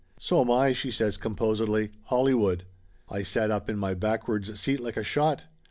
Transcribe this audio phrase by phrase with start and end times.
[0.17, 1.91] "So am I," she says composedly.
[2.05, 2.63] "Hollywood!"
[3.09, 5.45] I sat up in my backwards seat like a shot.